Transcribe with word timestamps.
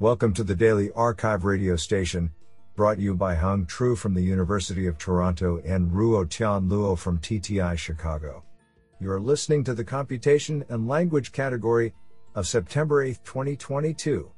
Welcome 0.00 0.34
to 0.34 0.42
the 0.42 0.56
Daily 0.56 0.90
Archive 0.96 1.44
radio 1.44 1.76
station, 1.76 2.32
brought 2.74 2.98
you 2.98 3.14
by 3.14 3.36
Hung 3.36 3.64
Tru 3.64 3.94
from 3.94 4.12
the 4.12 4.20
University 4.20 4.88
of 4.88 4.98
Toronto 4.98 5.62
and 5.64 5.88
Ruo 5.92 6.28
Tian 6.28 6.68
Luo 6.68 6.98
from 6.98 7.20
TTI 7.20 7.78
Chicago. 7.78 8.42
You 9.00 9.12
are 9.12 9.20
listening 9.20 9.62
to 9.62 9.72
the 9.72 9.84
Computation 9.84 10.64
and 10.68 10.88
Language 10.88 11.30
category 11.30 11.94
of 12.34 12.48
September 12.48 13.04
8, 13.04 13.20
2022. 13.22 14.32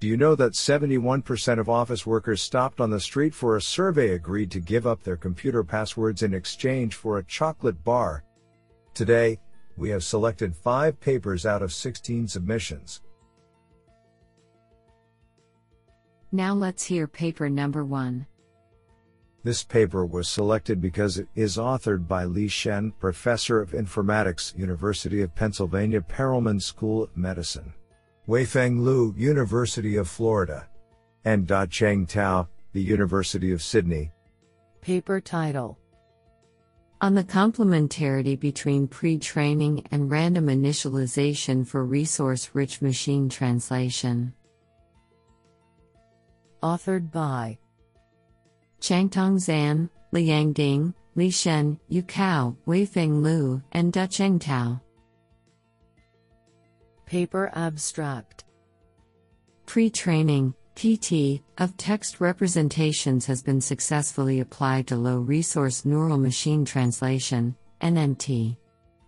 Do 0.00 0.06
you 0.06 0.18
know 0.18 0.34
that 0.34 0.52
71% 0.52 1.58
of 1.58 1.70
office 1.70 2.04
workers 2.04 2.42
stopped 2.42 2.78
on 2.78 2.90
the 2.90 3.00
street 3.00 3.32
for 3.32 3.56
a 3.56 3.62
survey 3.62 4.10
agreed 4.10 4.50
to 4.50 4.60
give 4.60 4.86
up 4.86 5.02
their 5.02 5.16
computer 5.16 5.64
passwords 5.64 6.22
in 6.22 6.34
exchange 6.34 6.94
for 6.94 7.16
a 7.16 7.24
chocolate 7.24 7.82
bar? 7.84 8.22
Today, 8.92 9.40
we 9.78 9.88
have 9.88 10.04
selected 10.04 10.54
5 10.54 11.00
papers 11.00 11.46
out 11.46 11.62
of 11.62 11.72
16 11.72 12.28
submissions. 12.28 13.00
Now 16.34 16.52
let's 16.52 16.82
hear 16.82 17.06
paper 17.06 17.48
number 17.48 17.84
one. 17.84 18.26
This 19.44 19.62
paper 19.62 20.04
was 20.04 20.28
selected 20.28 20.80
because 20.80 21.16
it 21.16 21.28
is 21.36 21.58
authored 21.58 22.08
by 22.08 22.24
Li 22.24 22.48
Shen, 22.48 22.90
Professor 22.98 23.60
of 23.60 23.70
Informatics, 23.70 24.52
University 24.58 25.22
of 25.22 25.32
Pennsylvania 25.36 26.00
Perelman 26.00 26.60
School 26.60 27.04
of 27.04 27.16
Medicine. 27.16 27.72
Weifeng 28.26 28.80
Lu, 28.80 29.14
University 29.16 29.94
of 29.94 30.08
Florida. 30.08 30.66
And 31.24 31.46
Da-Cheng 31.46 32.04
Tao, 32.04 32.48
the 32.72 32.82
University 32.82 33.52
of 33.52 33.62
Sydney. 33.62 34.10
Paper 34.80 35.20
title 35.20 35.78
On 37.00 37.14
the 37.14 37.22
complementarity 37.22 38.36
between 38.40 38.88
pre 38.88 39.18
training 39.18 39.86
and 39.92 40.10
random 40.10 40.48
initialization 40.48 41.64
for 41.64 41.84
resource 41.84 42.50
rich 42.54 42.82
machine 42.82 43.28
translation 43.28 44.34
authored 46.64 47.12
by 47.12 47.58
Changtong 48.80 49.38
Zan, 49.38 49.90
Liang 50.12 50.54
Ding, 50.54 50.94
Li 51.14 51.30
Shen, 51.30 51.78
Yu 51.88 52.02
Cao, 52.02 52.56
Weifeng 52.66 53.22
Liu, 53.22 53.62
and 53.72 53.92
Da-Cheng 53.92 54.38
Tao. 54.38 54.80
Paper 57.04 57.52
Abstract 57.54 58.44
Pre 59.66 59.90
training, 59.90 60.54
PT, 60.74 61.42
of 61.58 61.76
text 61.76 62.20
representations 62.20 63.26
has 63.26 63.42
been 63.42 63.60
successfully 63.60 64.40
applied 64.40 64.86
to 64.86 64.96
low 64.96 65.18
resource 65.18 65.84
neural 65.84 66.18
machine 66.18 66.64
translation, 66.64 67.54
NMT. 67.82 68.56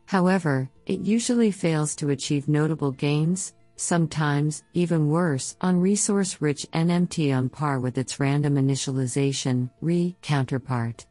However, 0.05 0.71
it 0.84 1.01
usually 1.01 1.51
fails 1.51 1.97
to 1.97 2.11
achieve 2.11 2.49
notable 2.49 2.93
gains, 2.93 3.55
sometimes, 3.77 4.64
even 4.74 5.08
worse, 5.08 5.56
on 5.60 5.80
resource 5.80 6.41
rich 6.41 6.66
NMT 6.72 7.36
on 7.36 7.48
par 7.48 7.78
with 7.78 7.98
its 7.98 8.19
random 8.19 8.56
initialization 8.56 9.70
RE 9.80 10.16
counterpart. 10.22 11.06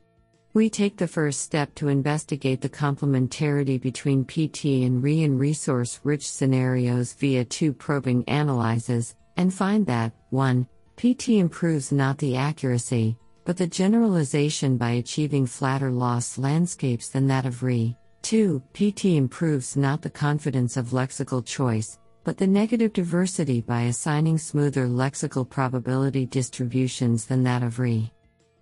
We 0.53 0.69
take 0.69 0.95
the 0.95 1.08
first 1.08 1.41
step 1.41 1.75
to 1.75 1.89
investigate 1.89 2.61
the 2.61 2.69
complementarity 2.69 3.81
between 3.81 4.23
PT 4.23 4.86
and 4.86 5.03
RE 5.03 5.23
in 5.23 5.38
resource 5.38 5.99
rich 6.03 6.30
scenarios 6.30 7.13
via 7.13 7.43
two 7.43 7.73
probing 7.73 8.23
analyses, 8.27 9.16
and 9.38 9.53
find 9.53 9.86
that 9.88 10.13
1. 10.30 10.66
PT 10.95 11.30
improves 11.30 11.91
not 11.91 12.17
the 12.17 12.38
accuracy, 12.38 13.17
but 13.43 13.58
the 13.58 13.67
generalization 13.67 14.77
by 14.77 14.91
achieving 14.91 15.45
flatter 15.45 15.91
loss 15.91 16.38
landscapes 16.38 17.09
than 17.09 17.27
that 17.27 17.45
of 17.45 17.61
RE. 17.61 17.95
2. 18.21 18.63
PT 18.73 19.05
improves 19.05 19.75
not 19.75 20.02
the 20.02 20.09
confidence 20.09 20.77
of 20.77 20.91
lexical 20.91 21.45
choice, 21.45 21.99
but 22.26 22.38
the 22.38 22.48
negative 22.48 22.92
diversity 22.92 23.62
by 23.62 23.84
assigning 23.84 24.38
smoother 24.38 24.88
lexical 24.88 25.48
probability 25.48 26.26
distributions 26.26 27.26
than 27.28 27.44
that 27.44 27.62
of 27.62 27.78
RE. 27.78 28.12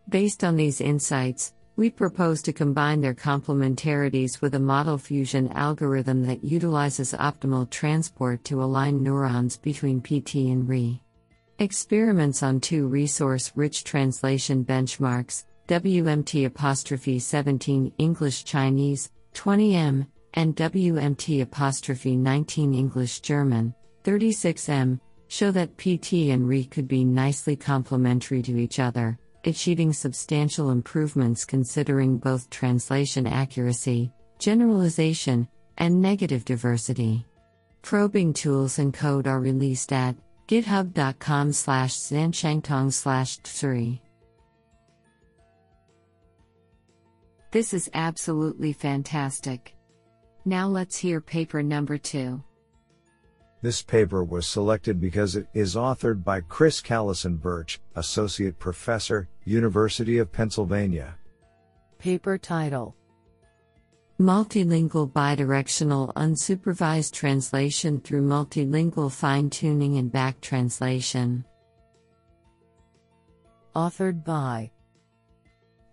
Based 0.10 0.44
on 0.44 0.58
these 0.58 0.82
insights, 0.82 1.54
we 1.78 1.90
propose 1.90 2.42
to 2.42 2.54
combine 2.54 3.00
their 3.00 3.16
complementarities 3.16 4.42
with 4.42 4.54
a 4.56 4.60
model 4.60 4.98
fusion 4.98 5.48
algorithm 5.54 6.24
that 6.28 6.44
utilizes 6.44 7.14
optimal 7.14 7.68
transport 7.70 8.44
to 8.44 8.62
align 8.62 9.02
neurons 9.02 9.58
between 9.58 10.02
PT 10.02 10.36
and 10.36 10.68
RE. 10.68 11.02
Experiments 11.60 12.44
on 12.44 12.60
two 12.60 12.88
resource 12.88 13.54
rich 13.56 13.86
translation 13.86 14.66
benchmarks, 14.66 15.46
WMT 15.70 16.46
apostrophe 16.46 17.18
17 17.18 17.94
English 17.98 18.44
Chinese, 18.44 19.10
20M, 19.34 20.06
and 20.34 20.56
WMT 20.56 21.42
apostrophe 21.42 22.16
19 22.16 22.74
English 22.74 23.20
German, 23.22 23.74
36M, 24.04 25.00
show 25.28 25.52
that 25.52 25.78
PT 25.78 26.32
and 26.32 26.48
RE 26.48 26.66
could 26.66 26.88
be 26.88 27.04
nicely 27.04 27.56
complementary 27.56 28.42
to 28.42 28.58
each 28.58 28.80
other, 28.80 29.18
achieving 29.46 29.94
substantial 29.94 30.70
improvements 30.70 31.46
considering 31.46 32.18
both 32.18 32.50
translation 32.50 33.28
accuracy, 33.28 34.12
generalization, 34.40 35.48
and 35.78 36.02
negative 36.02 36.46
diversity. 36.46 37.26
Probing 37.82 38.34
tools 38.34 38.80
and 38.80 38.94
code 38.94 39.28
are 39.28 39.40
released 39.40 39.92
at 39.92 40.16
github.com 40.48 41.52
slash 41.52 41.94
zanshangtong 41.94 42.94
slash 42.94 43.38
3. 43.38 44.02
This 47.52 47.74
is 47.74 47.90
absolutely 47.94 48.74
fantastic. 48.74 49.76
Now 50.46 50.68
let's 50.68 50.98
hear 50.98 51.22
paper 51.22 51.64
number 51.64 51.98
two. 51.98 52.44
This 53.62 53.82
paper 53.82 54.26
was 54.26 54.46
selected 54.46 55.00
because 55.00 55.38
it 55.38 55.48
is 55.54 55.76
authored 55.76 56.22
by 56.22 56.42
Chris 56.42 56.82
Callison 56.82 57.40
Burch, 57.40 57.80
Associate 57.96 58.58
Professor, 58.60 59.30
University 59.46 60.18
of 60.18 60.34
Pennsylvania. 60.34 61.16
Paper 61.98 62.38
title 62.38 62.94
Multilingual 64.20 65.10
Bidirectional 65.10 66.14
Unsupervised 66.16 67.14
Translation 67.14 68.02
through 68.02 68.24
Multilingual 68.24 69.10
Fine 69.10 69.50
Tuning 69.50 69.98
and 69.98 70.12
Back 70.12 70.42
Translation. 70.42 71.46
Authored 73.76 74.26
by 74.26 74.70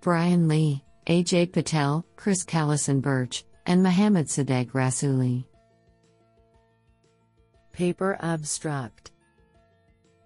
Bryan 0.01 0.49
Li, 0.49 0.85
Ajay 1.07 1.51
Patel, 1.51 2.05
Chris 2.17 2.45
Callison 2.45 3.01
Burch, 3.01 3.45
and 3.71 3.85
Mohammad 3.85 4.27
Sadegh 4.27 4.73
Rasooli. 4.73 5.45
Paper 7.71 8.19
Abstract 8.21 9.13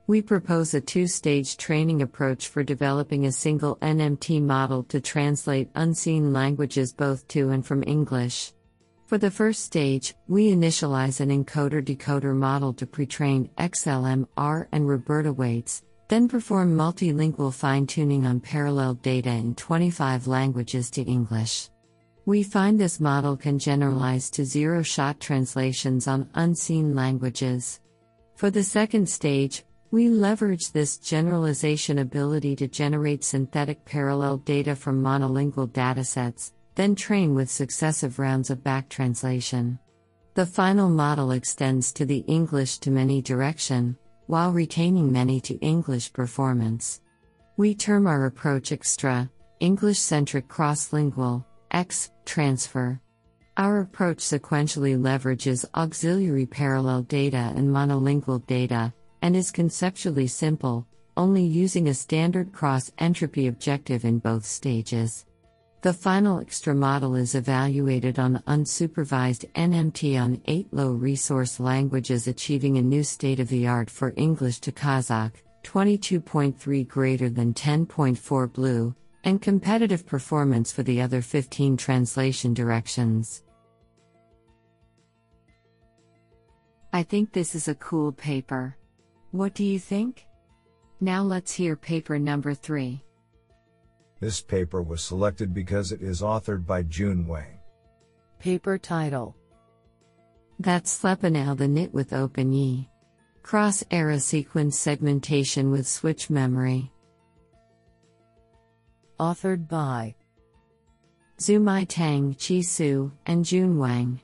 We 0.06 0.22
propose 0.22 0.72
a 0.72 0.80
two 0.80 1.06
stage 1.06 1.58
training 1.58 2.00
approach 2.00 2.48
for 2.48 2.62
developing 2.62 3.26
a 3.26 3.32
single 3.32 3.76
NMT 3.82 4.40
model 4.40 4.82
to 4.84 4.98
translate 4.98 5.68
unseen 5.74 6.32
languages 6.32 6.94
both 6.94 7.28
to 7.28 7.50
and 7.50 7.66
from 7.66 7.84
English. 7.86 8.54
For 9.04 9.18
the 9.18 9.30
first 9.30 9.62
stage, 9.62 10.14
we 10.26 10.50
initialize 10.50 11.20
an 11.20 11.28
encoder 11.28 11.84
decoder 11.84 12.34
model 12.34 12.72
to 12.72 12.86
pre 12.86 13.04
train 13.04 13.50
XLM, 13.58 14.26
R, 14.38 14.68
and 14.72 14.86
RoBERTa 14.88 15.36
weights, 15.36 15.82
then 16.08 16.28
perform 16.28 16.74
multilingual 16.74 17.52
fine 17.52 17.86
tuning 17.86 18.24
on 18.24 18.40
parallel 18.40 18.94
data 18.94 19.28
in 19.28 19.54
25 19.54 20.26
languages 20.26 20.90
to 20.92 21.02
English. 21.02 21.68
We 22.26 22.42
find 22.42 22.80
this 22.80 23.00
model 23.00 23.36
can 23.36 23.58
generalize 23.58 24.30
to 24.30 24.46
zero 24.46 24.82
shot 24.82 25.20
translations 25.20 26.08
on 26.08 26.30
unseen 26.32 26.94
languages. 26.94 27.80
For 28.34 28.50
the 28.50 28.62
second 28.62 29.06
stage, 29.10 29.62
we 29.90 30.08
leverage 30.08 30.72
this 30.72 30.96
generalization 30.96 31.98
ability 31.98 32.56
to 32.56 32.66
generate 32.66 33.24
synthetic 33.24 33.84
parallel 33.84 34.38
data 34.38 34.74
from 34.74 35.02
monolingual 35.02 35.68
datasets, 35.68 36.52
then 36.76 36.94
train 36.94 37.34
with 37.34 37.50
successive 37.50 38.18
rounds 38.18 38.48
of 38.48 38.64
back 38.64 38.88
translation. 38.88 39.78
The 40.32 40.46
final 40.46 40.88
model 40.88 41.32
extends 41.32 41.92
to 41.92 42.06
the 42.06 42.24
English 42.26 42.78
to 42.78 42.90
many 42.90 43.20
direction, 43.20 43.98
while 44.28 44.50
retaining 44.50 45.12
many 45.12 45.42
to 45.42 45.58
English 45.58 46.10
performance. 46.14 47.02
We 47.58 47.74
term 47.74 48.06
our 48.06 48.24
approach 48.24 48.72
extra, 48.72 49.30
English 49.60 49.98
centric 49.98 50.48
cross 50.48 50.90
lingual 50.92 51.46
X 51.74 52.12
transfer. 52.24 53.00
Our 53.56 53.80
approach 53.80 54.18
sequentially 54.18 54.96
leverages 54.96 55.64
auxiliary 55.74 56.46
parallel 56.46 57.02
data 57.02 57.52
and 57.56 57.68
monolingual 57.68 58.46
data, 58.46 58.94
and 59.22 59.34
is 59.34 59.50
conceptually 59.50 60.28
simple, 60.28 60.86
only 61.16 61.42
using 61.42 61.88
a 61.88 61.94
standard 61.94 62.52
cross 62.52 62.92
entropy 62.98 63.48
objective 63.48 64.04
in 64.04 64.20
both 64.20 64.44
stages. 64.44 65.26
The 65.82 65.92
final 65.92 66.38
extra 66.38 66.76
model 66.76 67.16
is 67.16 67.34
evaluated 67.34 68.20
on 68.20 68.42
unsupervised 68.46 69.50
NMT 69.54 70.20
on 70.22 70.40
eight 70.44 70.72
low 70.72 70.92
resource 70.92 71.58
languages, 71.58 72.28
achieving 72.28 72.78
a 72.78 72.82
new 72.82 73.02
state 73.02 73.40
of 73.40 73.48
the 73.48 73.66
art 73.66 73.90
for 73.90 74.14
English 74.16 74.60
to 74.60 74.70
Kazakh, 74.70 75.42
22.3 75.64 76.86
greater 76.86 77.28
than 77.28 77.52
10.4 77.52 78.52
BLEU, 78.52 78.94
and 79.24 79.40
competitive 79.40 80.06
performance 80.06 80.70
for 80.70 80.82
the 80.82 81.00
other 81.00 81.22
15 81.22 81.76
translation 81.76 82.54
directions. 82.54 83.42
I 86.92 87.02
think 87.02 87.32
this 87.32 87.54
is 87.54 87.66
a 87.66 87.74
cool 87.74 88.12
paper. 88.12 88.76
What 89.32 89.54
do 89.54 89.64
you 89.64 89.80
think? 89.80 90.26
Now 91.00 91.22
let's 91.22 91.52
hear 91.52 91.74
paper 91.74 92.18
number 92.18 92.54
3. 92.54 93.02
This 94.20 94.40
paper 94.40 94.80
was 94.80 95.02
selected 95.02 95.52
because 95.52 95.90
it 95.90 96.02
is 96.02 96.22
authored 96.22 96.64
by 96.66 96.82
Jun 96.84 97.26
Wang. 97.26 97.58
Paper 98.38 98.78
title 98.78 99.36
That's 100.60 100.96
Slepanel 100.96 101.56
the 101.56 101.66
knit 101.66 101.92
with 101.92 102.10
OpenYi. 102.10 102.88
Cross 103.42 103.84
era 103.90 104.20
sequence 104.20 104.78
segmentation 104.78 105.70
with 105.70 105.88
switch 105.88 106.30
memory. 106.30 106.93
Authored 109.20 109.68
by 109.68 110.12
Zumai 111.38 111.86
Tang, 111.88 112.34
Chi 112.34 112.62
Su, 112.62 113.12
and 113.26 113.44
Jun 113.44 113.78
Wang. 113.78 114.20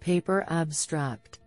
Paper 0.00 0.44
abstract 0.48 1.38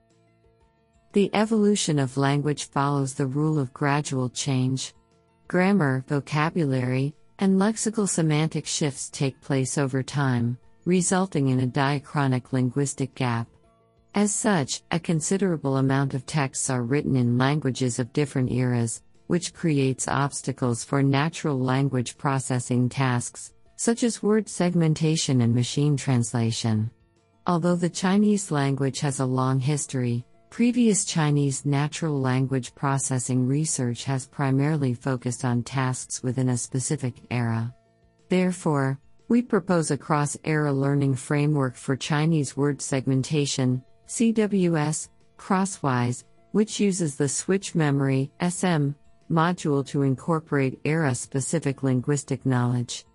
The 1.11 1.29
evolution 1.33 1.99
of 1.99 2.15
language 2.15 2.69
follows 2.69 3.15
the 3.15 3.27
rule 3.27 3.59
of 3.59 3.73
gradual 3.73 4.29
change. 4.29 4.93
Grammar, 5.49 6.05
vocabulary, 6.07 7.13
and 7.39 7.59
lexical 7.59 8.07
semantic 8.07 8.65
shifts 8.65 9.09
take 9.09 9.41
place 9.41 9.77
over 9.77 10.01
time, 10.01 10.57
resulting 10.85 11.49
in 11.49 11.59
a 11.59 11.67
diachronic 11.67 12.53
linguistic 12.53 13.13
gap. 13.15 13.47
As 14.15 14.33
such, 14.33 14.83
a 14.91 14.99
considerable 14.99 15.77
amount 15.77 16.13
of 16.13 16.25
texts 16.25 16.69
are 16.69 16.83
written 16.83 17.17
in 17.17 17.37
languages 17.37 17.99
of 17.99 18.13
different 18.13 18.51
eras, 18.51 19.01
which 19.29 19.53
creates 19.53 20.07
obstacles 20.07 20.83
for 20.83 21.03
natural 21.03 21.59
language 21.59 22.17
processing 22.17 22.89
tasks, 22.89 23.53
such 23.75 24.01
as 24.01 24.23
word 24.23 24.49
segmentation 24.49 25.41
and 25.41 25.53
machine 25.53 25.95
translation. 25.95 26.89
Although 27.45 27.75
the 27.75 27.91
Chinese 27.91 28.49
language 28.49 29.01
has 29.01 29.19
a 29.19 29.25
long 29.27 29.59
history, 29.59 30.25
previous 30.49 31.05
Chinese 31.05 31.63
natural 31.63 32.19
language 32.19 32.73
processing 32.73 33.47
research 33.47 34.03
has 34.05 34.25
primarily 34.25 34.95
focused 34.95 35.45
on 35.45 35.61
tasks 35.61 36.23
within 36.23 36.49
a 36.49 36.57
specific 36.57 37.13
era. 37.29 37.71
Therefore, 38.29 38.99
we 39.27 39.43
propose 39.43 39.91
a 39.91 39.97
cross 39.97 40.37
era 40.43 40.73
learning 40.73 41.13
framework 41.13 41.75
for 41.75 41.95
Chinese 41.95 42.57
word 42.57 42.81
segmentation, 42.81 43.83
CWS, 44.07 45.09
Crosswise, 45.37 46.23
which 46.51 46.79
uses 46.79 47.15
the 47.15 47.29
switch 47.29 47.75
memory, 47.75 48.31
SM, 48.41 48.89
module 49.29 49.85
to 49.87 50.01
incorporate 50.01 50.79
era 50.85 51.13
specific 51.13 51.83
linguistic 51.83 52.45
knowledge. 52.45 53.05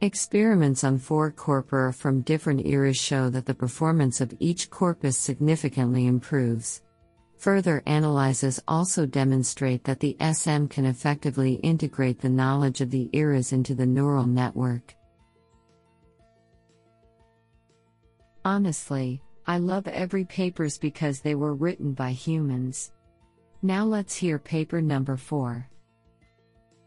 Experiments 0.00 0.84
on 0.84 0.98
four 0.98 1.30
corpora 1.30 1.92
from 1.92 2.22
different 2.22 2.66
eras 2.66 2.96
show 2.96 3.30
that 3.30 3.46
the 3.46 3.54
performance 3.54 4.20
of 4.20 4.34
each 4.40 4.68
corpus 4.68 5.16
significantly 5.16 6.06
improves. 6.06 6.82
Further 7.38 7.82
analyses 7.86 8.60
also 8.68 9.06
demonstrate 9.06 9.84
that 9.84 10.00
the 10.00 10.16
SM 10.20 10.66
can 10.66 10.84
effectively 10.84 11.54
integrate 11.54 12.20
the 12.20 12.28
knowledge 12.28 12.80
of 12.80 12.90
the 12.90 13.08
eras 13.12 13.52
into 13.52 13.74
the 13.74 13.86
neural 13.86 14.26
network. 14.26 14.94
Honestly, 18.44 19.22
I 19.46 19.58
love 19.58 19.86
every 19.88 20.24
papers 20.24 20.78
because 20.78 21.20
they 21.20 21.34
were 21.34 21.54
written 21.54 21.92
by 21.94 22.10
humans. 22.10 22.92
Now 23.64 23.84
let's 23.84 24.16
hear 24.16 24.40
paper 24.40 24.82
number 24.82 25.16
4. 25.16 25.68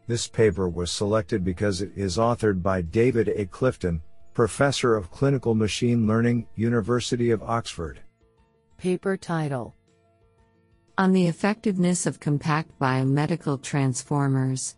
This 0.06 0.28
paper 0.28 0.68
was 0.68 0.92
selected 0.92 1.42
because 1.42 1.80
it 1.80 1.90
is 1.96 2.18
authored 2.18 2.62
by 2.62 2.82
David 2.82 3.28
A. 3.28 3.46
Clifton, 3.46 4.02
Professor 4.34 4.94
of 4.94 5.10
Clinical 5.10 5.54
Machine 5.54 6.06
Learning, 6.06 6.46
University 6.54 7.30
of 7.30 7.42
Oxford. 7.42 8.00
Paper 8.76 9.16
title 9.16 9.74
On 10.98 11.12
the 11.12 11.26
effectiveness 11.26 12.04
of 12.04 12.20
compact 12.20 12.78
biomedical 12.78 13.60
transformers. 13.62 14.76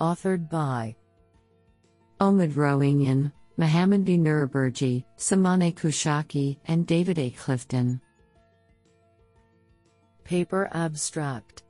Authored 0.00 0.50
by 0.50 0.96
Omid 2.20 2.54
Rohanian, 2.54 3.30
Mohammadmahdi 3.56 4.18
Nouriborji, 4.18 5.04
Samaneh 5.16 5.74
Kouchaki, 5.74 6.58
and 6.66 6.88
David 6.88 7.20
A. 7.20 7.30
Clifton. 7.30 8.00
Paper 10.24 10.68
abstract 10.72 11.62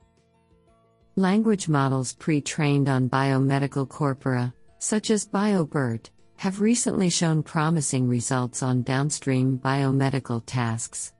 Language 1.15 1.67
models 1.67 2.13
pre 2.13 2.39
trained 2.41 2.87
on 2.87 3.09
biomedical 3.09 3.87
corpora, 3.87 4.53
such 4.79 5.09
as 5.09 5.27
BioBERT, 5.27 6.09
have 6.37 6.61
recently 6.61 7.09
shown 7.09 7.43
promising 7.43 8.07
results 8.07 8.63
on 8.63 8.81
downstream 8.81 9.59
biomedical 9.59 10.41
tasks. 10.45 11.13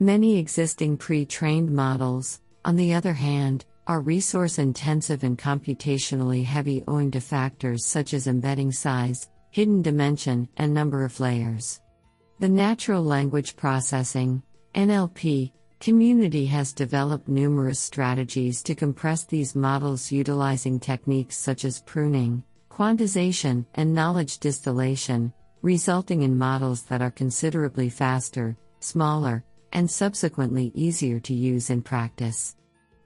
Many 0.00 0.38
existing 0.38 0.96
pre 0.96 1.26
trained 1.26 1.70
models, 1.70 2.40
on 2.64 2.76
the 2.76 2.94
other 2.94 3.12
hand, 3.12 3.64
are 3.86 4.00
resource 4.00 4.58
intensive 4.58 5.24
and 5.24 5.36
computationally 5.36 6.44
heavy 6.44 6.84
owing 6.86 7.10
to 7.10 7.20
factors 7.20 7.84
such 7.84 8.14
as 8.14 8.26
embedding 8.26 8.72
size, 8.72 9.28
hidden 9.50 9.82
dimension, 9.82 10.48
and 10.56 10.72
number 10.72 11.04
of 11.04 11.18
layers. 11.20 11.80
The 12.38 12.48
natural 12.48 13.02
language 13.02 13.56
processing, 13.56 14.42
NLP, 14.74 15.52
community 15.82 16.46
has 16.46 16.72
developed 16.72 17.26
numerous 17.26 17.80
strategies 17.80 18.62
to 18.62 18.72
compress 18.72 19.24
these 19.24 19.56
models 19.56 20.12
utilizing 20.12 20.78
techniques 20.78 21.36
such 21.36 21.64
as 21.64 21.82
pruning, 21.82 22.40
quantization, 22.70 23.66
and 23.74 23.92
knowledge 23.92 24.38
distillation, 24.38 25.32
resulting 25.60 26.22
in 26.22 26.38
models 26.38 26.82
that 26.84 27.02
are 27.02 27.10
considerably 27.10 27.88
faster, 27.88 28.56
smaller, 28.78 29.42
and 29.72 29.90
subsequently 29.90 30.70
easier 30.76 31.18
to 31.18 31.34
use 31.34 31.68
in 31.68 31.82
practice. 31.82 32.54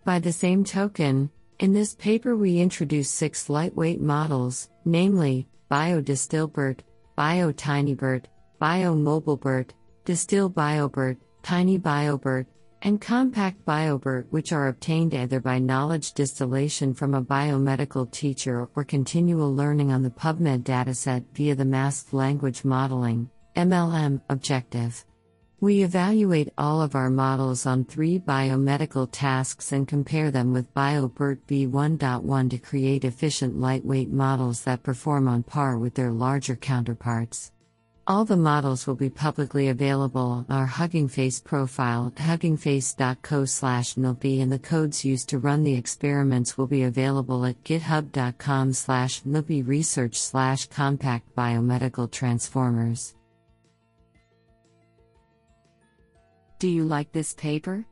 By 0.04 0.18
the 0.18 0.30
same 0.30 0.62
token, 0.62 1.30
in 1.60 1.72
this 1.72 1.94
paper 1.94 2.36
we 2.36 2.60
introduce 2.60 3.08
six 3.08 3.48
lightweight 3.48 4.02
models, 4.02 4.68
namely 4.84 5.48
BioDistilBERT, 5.70 6.80
BioTinyBERT, 7.16 8.24
BioMobileBERT, 8.60 9.70
DistilBioBERT, 10.04 11.16
TinyBioBERT, 11.42 12.46
and 12.86 13.00
compact 13.00 13.66
BioBERT, 13.66 14.26
which 14.30 14.52
are 14.52 14.68
obtained 14.68 15.12
either 15.12 15.40
by 15.40 15.58
knowledge 15.58 16.12
distillation 16.12 16.94
from 16.94 17.14
a 17.14 17.20
biomedical 17.20 18.08
teacher 18.12 18.68
or 18.76 18.84
continual 18.84 19.52
learning 19.52 19.90
on 19.90 20.04
the 20.04 20.10
PubMed 20.10 20.62
dataset 20.62 21.24
via 21.34 21.56
the 21.56 21.64
Masked 21.64 22.14
Language 22.14 22.64
Modeling 22.64 23.28
MLM 23.56 24.20
objective. 24.30 25.04
We 25.58 25.82
evaluate 25.82 26.52
all 26.56 26.80
of 26.80 26.94
our 26.94 27.10
models 27.10 27.66
on 27.66 27.86
three 27.86 28.20
biomedical 28.20 29.08
tasks 29.10 29.72
and 29.72 29.88
compare 29.88 30.30
them 30.30 30.52
with 30.52 30.72
BioBERT 30.72 31.38
v1.1 31.48 32.50
to 32.50 32.58
create 32.58 33.04
efficient 33.04 33.58
lightweight 33.58 34.12
models 34.12 34.62
that 34.62 34.84
perform 34.84 35.26
on 35.26 35.42
par 35.42 35.76
with 35.76 35.94
their 35.94 36.12
larger 36.12 36.54
counterparts. 36.54 37.50
All 38.08 38.24
the 38.24 38.36
models 38.36 38.86
will 38.86 38.94
be 38.94 39.10
publicly 39.10 39.66
available 39.68 40.30
on 40.30 40.46
our 40.48 40.66
Hugging 40.66 41.08
Face 41.08 41.40
profile 41.40 42.12
at 42.16 42.22
huggingface.co 42.22 43.44
slash 43.46 43.94
NLP 43.94 44.40
and 44.40 44.52
the 44.52 44.60
codes 44.60 45.04
used 45.04 45.28
to 45.30 45.40
run 45.40 45.64
the 45.64 45.74
experiments 45.74 46.56
will 46.56 46.68
be 46.68 46.84
available 46.84 47.44
at 47.44 47.60
github.com 47.64 48.72
slash 48.74 49.22
NLP 49.24 49.66
research 49.66 50.20
slash 50.20 50.66
compact 50.66 51.34
biomedical 51.34 52.08
transformers. 52.08 53.16
Do 56.60 56.68
you 56.68 56.84
like 56.84 57.10
this 57.10 57.34
paper? 57.34 57.84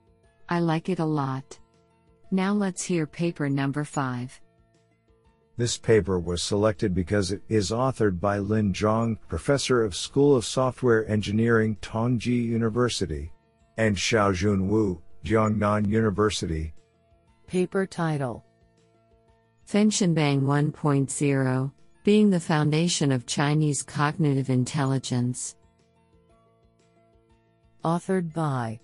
I 0.48 0.60
like 0.60 0.88
it 0.88 1.00
a 1.00 1.04
lot. 1.04 1.58
Now 2.30 2.52
let's 2.52 2.84
hear 2.84 3.04
paper 3.08 3.48
number 3.50 3.82
5. 3.82 4.40
This 5.56 5.78
paper 5.78 6.18
was 6.18 6.42
selected 6.42 6.94
because 6.94 7.30
it 7.30 7.42
is 7.48 7.70
authored 7.70 8.18
by 8.18 8.38
Lin 8.38 8.72
Zhang, 8.72 9.18
professor 9.28 9.84
of 9.84 9.94
School 9.94 10.34
of 10.34 10.44
Software 10.44 11.08
Engineering, 11.08 11.76
Tongji 11.80 12.44
University, 12.44 13.30
and 13.76 13.94
Xiaojun 13.96 14.66
Wu, 14.66 15.00
Jiangnan 15.24 15.88
University. 15.88 16.74
Paper 17.46 17.86
title 17.86 18.44
Fengshenbang 19.70 20.42
1.0 20.42 21.72
Being 22.02 22.30
the 22.30 22.40
Foundation 22.40 23.12
of 23.12 23.24
Chinese 23.24 23.82
Cognitive 23.82 24.50
Intelligence. 24.50 25.54
Authored 27.84 28.32
by 28.34 28.80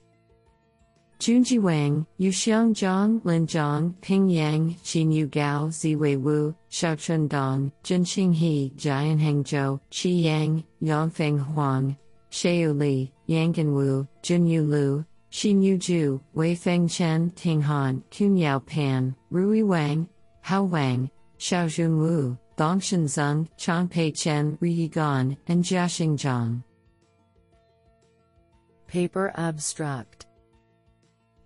Junjie 1.21 1.61
Wang, 1.61 2.07
Yuxiang 2.19 2.73
Zhang, 2.73 3.23
Lin 3.25 3.47
Zhang, 3.47 3.95
Ping 4.01 4.31
Yang, 4.31 4.77
Xinyu 4.83 5.31
Gao, 5.31 5.67
Ziwei 5.69 6.19
Wu, 6.19 6.55
Xiaoqun 6.71 7.29
Dong, 7.29 7.71
Junqing 7.85 8.35
He, 8.35 8.73
Jianheng 8.75 9.45
Zhuo, 9.45 9.79
Qi 9.91 10.23
Yang, 10.23 10.65
Yongfeng 10.83 11.39
Huang, 11.39 11.95
Xiao 12.31 12.73
Li, 12.75 13.13
Yanghan 13.29 13.75
Wu, 13.75 14.09
Junyu 14.23 14.67
Lu, 14.67 15.05
Xin 15.31 15.61
Xinyu 15.61 15.79
Zhu, 15.79 16.21
Weifeng 16.35 16.91
Chen, 16.91 17.29
Ting 17.33 17.61
Han, 17.61 18.03
Kunhao 18.11 18.65
Pan, 18.65 19.15
Rui 19.31 19.63
Wang, 19.63 20.09
Hao 20.41 20.63
Wang, 20.63 21.11
Xiaojun 21.39 21.99
Wu, 21.99 22.39
Dongshan 22.57 23.05
Zeng, 23.05 23.47
Chongpei 23.59 24.17
Chen, 24.17 24.57
Ri 24.59 24.89
Gan, 24.89 25.37
and 25.49 25.63
Jiaxing 25.63 26.17
Zhang. 26.17 26.65
Paper 28.87 29.33
abstract 29.37 30.27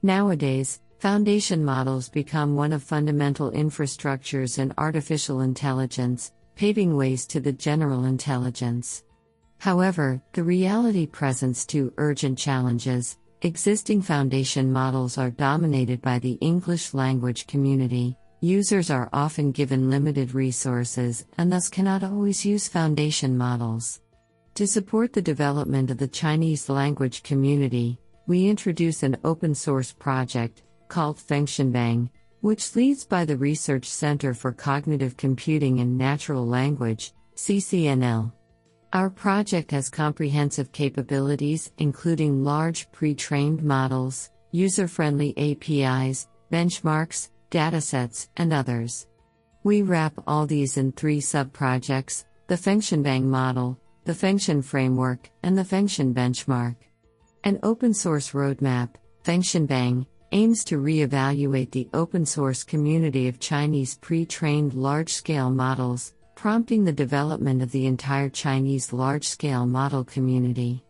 Nowadays, 0.04 0.82
foundation 0.98 1.64
models 1.64 2.10
become 2.10 2.54
one 2.54 2.74
of 2.74 2.82
fundamental 2.82 3.50
infrastructures 3.52 4.58
in 4.58 4.74
artificial 4.76 5.40
intelligence, 5.40 6.30
paving 6.56 6.94
ways 6.94 7.26
to 7.28 7.40
the 7.40 7.54
general 7.54 8.04
intelligence. 8.04 9.02
However, 9.56 10.20
the 10.34 10.44
reality 10.44 11.06
presents 11.06 11.64
two 11.64 11.90
urgent 11.96 12.38
challenges. 12.38 13.16
Existing 13.40 14.02
foundation 14.02 14.70
models 14.70 15.16
are 15.16 15.30
dominated 15.30 16.02
by 16.02 16.18
the 16.18 16.32
English 16.42 16.92
language 16.92 17.46
community. 17.46 18.14
Users 18.42 18.90
are 18.90 19.08
often 19.10 19.52
given 19.52 19.88
limited 19.88 20.34
resources 20.34 21.24
and 21.38 21.50
thus 21.50 21.70
cannot 21.70 22.04
always 22.04 22.44
use 22.44 22.68
foundation 22.68 23.38
models. 23.38 24.02
To 24.56 24.66
support 24.66 25.14
the 25.14 25.22
development 25.22 25.90
of 25.90 25.96
the 25.96 26.08
Chinese 26.08 26.68
language 26.68 27.22
community, 27.22 27.98
we 28.26 28.48
introduce 28.48 29.02
an 29.02 29.16
open 29.24 29.54
source 29.54 29.92
project 29.92 30.62
called 30.88 31.18
Fengshenbang, 31.18 32.08
which 32.40 32.74
leads 32.76 33.04
by 33.04 33.24
the 33.24 33.36
Research 33.36 33.86
Center 33.86 34.34
for 34.34 34.52
Cognitive 34.52 35.16
Computing 35.16 35.80
and 35.80 35.98
Natural 35.98 36.46
Language, 36.46 37.12
CCNL. 37.36 38.32
Our 38.92 39.10
project 39.10 39.70
has 39.72 39.90
comprehensive 39.90 40.70
capabilities, 40.70 41.72
including 41.78 42.44
large 42.44 42.90
pre 42.92 43.14
trained 43.14 43.62
models, 43.62 44.30
user 44.52 44.86
friendly 44.86 45.34
APIs, 45.36 46.28
benchmarks, 46.52 47.30
datasets, 47.50 48.28
and 48.36 48.52
others. 48.52 49.06
We 49.64 49.82
wrap 49.82 50.12
all 50.26 50.46
these 50.46 50.76
in 50.76 50.92
three 50.92 51.20
sub 51.20 51.52
projects 51.52 52.24
the 52.46 52.56
Fengshenbang 52.56 53.22
model, 53.22 53.80
the 54.04 54.12
Fengshen 54.12 54.62
framework, 54.62 55.30
and 55.42 55.56
the 55.56 55.62
Fengshen 55.62 56.12
benchmark. 56.12 56.76
An 57.44 57.58
open 57.62 57.92
source 57.92 58.30
roadmap, 58.30 58.94
Fengshenbang, 59.22 60.06
aims 60.32 60.64
to 60.64 60.78
re-evaluate 60.78 61.70
the 61.72 61.90
open 61.92 62.24
source 62.24 62.64
community 62.64 63.28
of 63.28 63.38
Chinese 63.38 63.98
pre-trained 63.98 64.72
large-scale 64.72 65.50
models, 65.50 66.14
prompting 66.36 66.84
the 66.84 66.92
development 66.92 67.60
of 67.60 67.70
the 67.70 67.84
entire 67.84 68.30
Chinese 68.30 68.94
large 68.94 69.28
scale 69.28 69.66
model 69.66 70.04
community. 70.04 70.82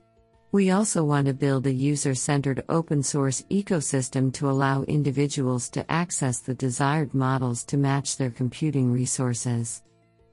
We 0.53 0.71
also 0.71 1.03
want 1.03 1.27
to 1.27 1.35
build 1.35 1.67
a 1.67 1.73
user 1.73 2.15
centered 2.15 2.63
open 2.69 3.03
source 3.03 3.43
ecosystem 3.51 4.33
to 4.35 4.49
allow 4.49 4.85
individuals 4.85 5.69
to 5.71 5.91
access 5.91 6.39
the 6.39 6.55
desired 6.55 7.13
models 7.15 7.65
to 7.65 7.77
match 7.77 8.17
their 8.17 8.31
computing 8.31 8.93
resources. 8.93 9.83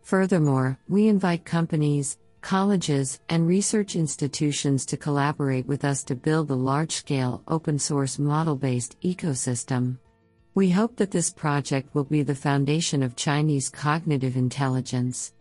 Furthermore, 0.03 0.77
we 0.87 1.07
invite 1.07 1.45
companies, 1.45 2.19
colleges, 2.41 3.19
and 3.29 3.47
research 3.47 3.95
institutions 3.95 4.85
to 4.87 4.97
collaborate 4.97 5.65
with 5.67 5.85
us 5.85 6.03
to 6.03 6.15
build 6.15 6.49
a 6.49 6.55
large 6.55 6.91
scale 6.91 7.43
open 7.47 7.79
source 7.79 8.19
model 8.19 8.55
based 8.55 8.99
ecosystem. 9.01 9.97
We 10.53 10.69
hope 10.69 10.97
that 10.97 11.11
this 11.11 11.29
project 11.29 11.95
will 11.95 12.03
be 12.03 12.23
the 12.23 12.35
foundation 12.35 13.03
of 13.03 13.15
Chinese 13.15 13.69
cognitive 13.69 14.35
intelligence. 14.35 15.33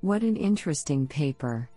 What 0.00 0.22
an 0.22 0.36
interesting 0.36 1.06
paper! 1.06 1.68